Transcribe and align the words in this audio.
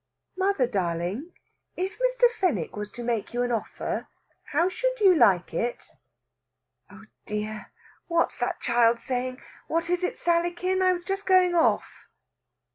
"Mother 0.35 0.65
darling, 0.65 1.31
if 1.77 1.99
Mr. 1.99 2.27
Fenwick 2.39 2.75
was 2.75 2.91
to 2.93 3.03
make 3.03 3.35
you 3.35 3.43
an 3.43 3.51
offer, 3.51 4.07
how 4.45 4.67
should 4.67 4.99
you 4.99 5.13
like 5.13 5.53
it?" 5.53 5.91
"Oh 6.89 7.03
dear! 7.27 7.71
What's 8.07 8.39
the 8.39 8.55
child 8.59 8.99
saying? 8.99 9.39
What 9.67 9.91
is 9.91 10.03
it, 10.03 10.17
Sallykin? 10.17 10.81
I 10.81 10.91
was 10.91 11.05
just 11.05 11.27
going 11.27 11.53
off." 11.53 12.07